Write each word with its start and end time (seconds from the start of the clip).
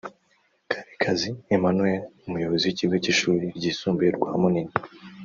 Karekazi 0.71 1.29
Emmanuel 1.55 2.01
umuyobozi 2.27 2.63
w’ikigo 2.67 2.95
cy’ishuri 3.03 3.45
ryisumbuye 3.57 4.09
rwa 4.17 4.31
Munini 4.41 4.73